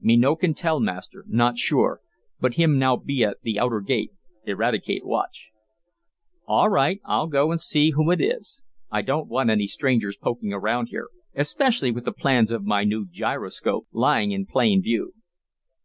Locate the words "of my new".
12.50-13.06